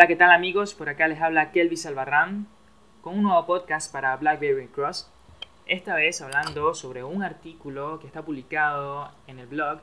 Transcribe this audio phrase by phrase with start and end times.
[0.00, 0.72] Hola, ¿qué tal amigos?
[0.72, 2.46] Por acá les habla Kelvis Albarrán
[3.02, 5.10] con un nuevo podcast para BlackBerry Cross.
[5.66, 9.80] Esta vez hablando sobre un artículo que está publicado en el blog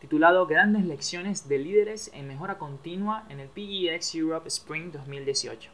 [0.00, 5.70] titulado Grandes lecciones de líderes en mejora continua en el PEX Europe Spring 2018.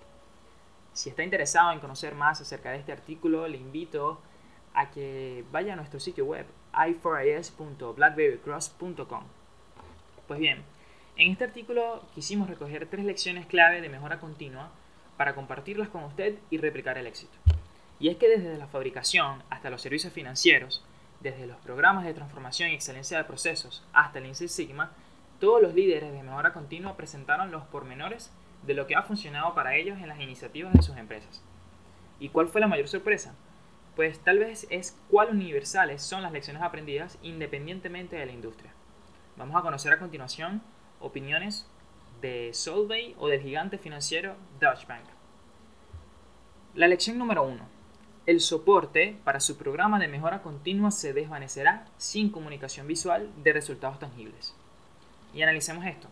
[0.92, 4.20] Si está interesado en conocer más acerca de este artículo, le invito
[4.74, 6.44] a que vaya a nuestro sitio web
[6.74, 9.22] i4is.blackberrycross.com.
[10.28, 10.62] Pues bien,
[11.16, 14.70] en este artículo quisimos recoger tres lecciones clave de mejora continua
[15.16, 17.36] para compartirlas con usted y replicar el éxito.
[17.98, 20.84] Y es que desde la fabricación hasta los servicios financieros,
[21.20, 24.92] desde los programas de transformación y excelencia de procesos hasta el Six Sigma,
[25.40, 28.30] todos los líderes de mejora continua presentaron los pormenores
[28.66, 31.42] de lo que ha funcionado para ellos en las iniciativas de sus empresas.
[32.20, 33.34] ¿Y cuál fue la mayor sorpresa?
[33.94, 38.72] Pues tal vez es cuál universales son las lecciones aprendidas independientemente de la industria.
[39.38, 40.62] Vamos a conocer a continuación
[41.00, 41.66] opiniones
[42.20, 45.04] de Solvay o del gigante financiero Deutsche Bank.
[46.74, 47.56] La lección número 1.
[48.26, 53.98] El soporte para su programa de mejora continua se desvanecerá sin comunicación visual de resultados
[53.98, 54.54] tangibles.
[55.32, 56.08] Y analicemos esto.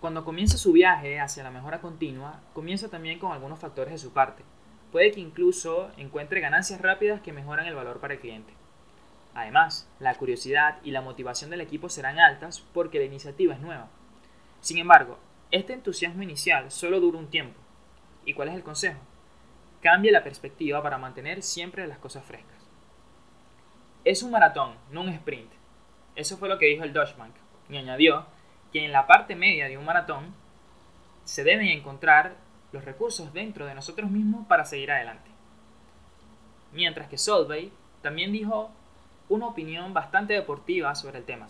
[0.00, 4.12] Cuando comienza su viaje hacia la mejora continua, comienza también con algunos factores de su
[4.12, 4.42] parte.
[4.92, 8.52] Puede que incluso encuentre ganancias rápidas que mejoran el valor para el cliente.
[9.34, 13.88] Además, la curiosidad y la motivación del equipo serán altas porque la iniciativa es nueva
[14.64, 15.18] sin embargo,
[15.50, 17.60] este entusiasmo inicial solo dura un tiempo.
[18.24, 18.98] ¿Y cuál es el consejo?
[19.82, 22.66] Cambie la perspectiva para mantener siempre las cosas frescas.
[24.06, 25.52] Es un maratón, no un sprint.
[26.16, 27.14] Eso fue lo que dijo el Deutsche.
[27.68, 28.24] Y añadió
[28.72, 30.34] que en la parte media de un maratón
[31.24, 32.34] se deben encontrar
[32.72, 35.30] los recursos dentro de nosotros mismos para seguir adelante.
[36.72, 38.70] Mientras que Solvay también dijo
[39.28, 41.48] una opinión bastante deportiva sobre el tema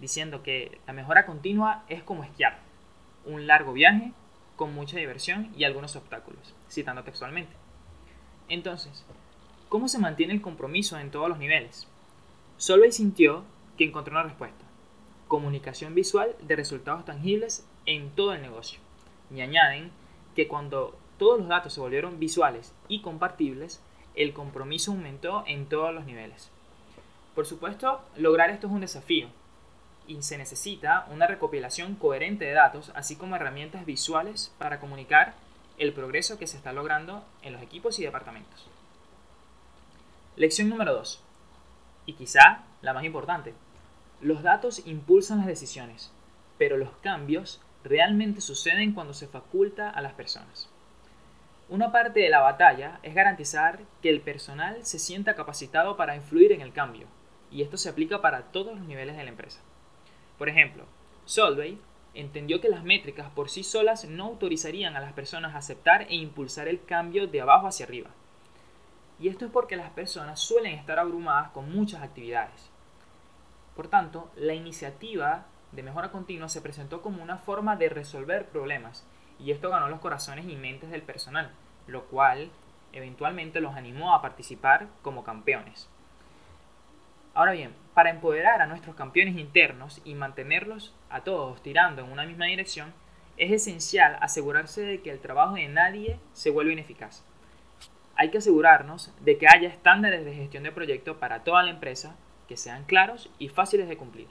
[0.00, 2.58] diciendo que la mejora continua es como esquiar,
[3.24, 4.12] un largo viaje
[4.56, 7.52] con mucha diversión y algunos obstáculos, citando textualmente.
[8.48, 9.04] Entonces,
[9.68, 11.86] ¿cómo se mantiene el compromiso en todos los niveles?
[12.56, 13.44] Solvay sintió
[13.76, 14.64] que encontró una respuesta.
[15.28, 18.80] Comunicación visual de resultados tangibles en todo el negocio.
[19.34, 19.90] Y añaden
[20.34, 23.82] que cuando todos los datos se volvieron visuales y compartibles,
[24.14, 26.50] el compromiso aumentó en todos los niveles.
[27.34, 29.28] Por supuesto, lograr esto es un desafío,
[30.06, 35.34] y se necesita una recopilación coherente de datos, así como herramientas visuales para comunicar
[35.78, 38.66] el progreso que se está logrando en los equipos y departamentos.
[40.36, 41.22] Lección número 2.
[42.06, 43.54] Y quizá la más importante.
[44.20, 46.12] Los datos impulsan las decisiones,
[46.58, 50.68] pero los cambios realmente suceden cuando se faculta a las personas.
[51.68, 56.52] Una parte de la batalla es garantizar que el personal se sienta capacitado para influir
[56.52, 57.08] en el cambio,
[57.50, 59.60] y esto se aplica para todos los niveles de la empresa.
[60.38, 60.84] Por ejemplo,
[61.24, 61.78] Solvay
[62.14, 66.14] entendió que las métricas por sí solas no autorizarían a las personas a aceptar e
[66.14, 68.10] impulsar el cambio de abajo hacia arriba.
[69.18, 72.70] Y esto es porque las personas suelen estar abrumadas con muchas actividades.
[73.74, 79.06] Por tanto, la iniciativa de mejora continua se presentó como una forma de resolver problemas
[79.38, 81.50] y esto ganó los corazones y mentes del personal,
[81.86, 82.50] lo cual
[82.92, 85.88] eventualmente los animó a participar como campeones.
[87.36, 92.24] Ahora bien, para empoderar a nuestros campeones internos y mantenerlos a todos tirando en una
[92.24, 92.94] misma dirección,
[93.36, 97.22] es esencial asegurarse de que el trabajo de nadie se vuelva ineficaz.
[98.16, 102.16] Hay que asegurarnos de que haya estándares de gestión de proyecto para toda la empresa
[102.48, 104.28] que sean claros y fáciles de cumplir.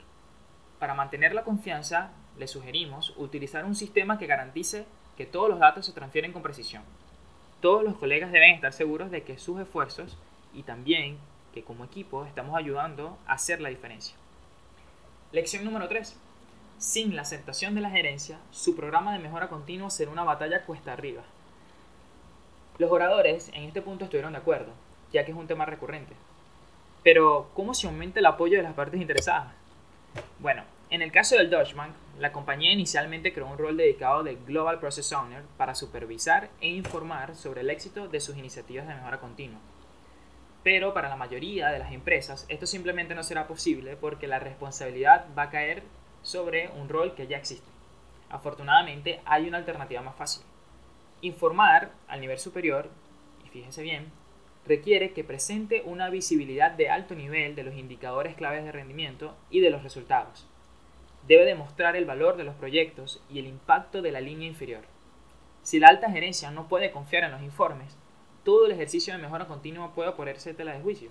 [0.80, 4.84] Para mantener la confianza, le sugerimos utilizar un sistema que garantice
[5.16, 6.82] que todos los datos se transfieren con precisión.
[7.60, 10.18] Todos los colegas deben estar seguros de que sus esfuerzos
[10.52, 11.18] y también
[11.62, 14.16] como equipo estamos ayudando a hacer la diferencia.
[15.32, 16.16] Lección número 3.
[16.78, 20.92] Sin la aceptación de la gerencia, su programa de mejora continua será una batalla cuesta
[20.92, 21.22] arriba.
[22.78, 24.72] Los oradores en este punto estuvieron de acuerdo,
[25.12, 26.12] ya que es un tema recurrente.
[27.02, 29.52] Pero, ¿cómo se aumenta el apoyo de las partes interesadas?
[30.38, 34.36] Bueno, en el caso del Deutsche Bank, la compañía inicialmente creó un rol dedicado de
[34.46, 39.18] Global Process Owner para supervisar e informar sobre el éxito de sus iniciativas de mejora
[39.18, 39.58] continua
[40.66, 45.26] Pero para la mayoría de las empresas esto simplemente no será posible porque la responsabilidad
[45.38, 45.84] va a caer
[46.22, 47.70] sobre un rol que ya existe.
[48.30, 50.44] Afortunadamente hay una alternativa más fácil.
[51.20, 52.90] Informar al nivel superior,
[53.44, 54.10] y fíjense bien,
[54.66, 59.60] requiere que presente una visibilidad de alto nivel de los indicadores claves de rendimiento y
[59.60, 60.48] de los resultados.
[61.28, 64.82] Debe demostrar el valor de los proyectos y el impacto de la línea inferior.
[65.62, 67.96] Si la alta gerencia no puede confiar en los informes,
[68.46, 71.10] todo el ejercicio de mejora continua puede ponerse tela de juicio.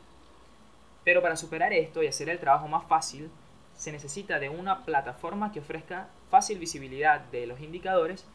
[1.03, 3.29] Pero para superar esto y hacer el trabajo más fácil,
[3.75, 8.25] se necesita de una plataforma que ofrezca fácil visibilidad de los indicadores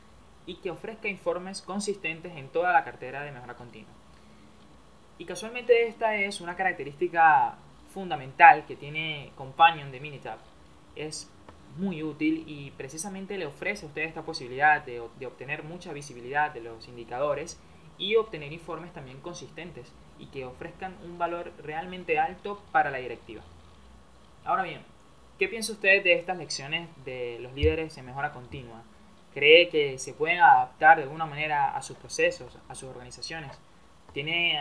[0.45, 3.91] y que ofrezca informes consistentes en toda la cartera de mejora continua.
[5.17, 7.57] Y casualmente esta es una característica
[7.95, 10.39] fundamental que tiene Companion de Minitab.
[10.95, 11.31] Es
[11.79, 16.61] muy útil y precisamente le ofrece a usted esta posibilidad de, obtener mucha visibilidad de
[16.61, 17.59] los indicadores
[18.01, 23.43] y obtener informes también consistentes y que ofrezcan un valor realmente alto para la directiva.
[24.45, 24.81] Ahora bien,
[25.39, 28.83] ¿qué piensa usted de estas lecciones de los líderes en mejora continua?
[29.33, 33.57] ¿Cree que se pueden adaptar de alguna manera a sus procesos, a sus organizaciones?
[34.13, 34.59] ¿Tiene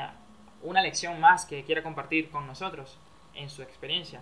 [0.61, 2.99] una lección más que quiera compartir con nosotros
[3.35, 4.21] en su experiencia,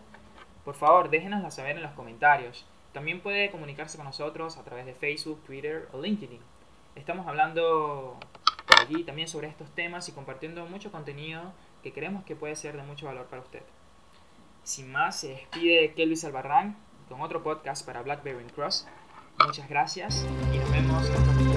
[0.64, 2.66] por favor déjenosla saber en los comentarios.
[2.94, 6.40] También puede comunicarse con nosotros a través de Facebook, Twitter o LinkedIn.
[6.96, 8.18] Estamos hablando
[8.68, 12.76] por allí también sobre estos temas y compartiendo mucho contenido que creemos que puede ser
[12.76, 13.64] de mucho valor para usted.
[14.64, 16.78] Sin más, se despide Kelvis Albarrán
[17.08, 18.88] con otro podcast para BlackBerry Cross.
[19.46, 21.57] Muchas gracias y nos vemos en